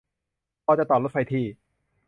[0.65, 1.45] พอจะต่อรถไฟที่